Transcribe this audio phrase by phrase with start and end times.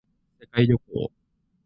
[0.39, 1.11] 世界旅行